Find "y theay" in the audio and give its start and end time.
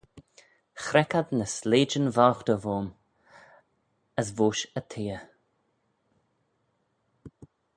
4.79-5.23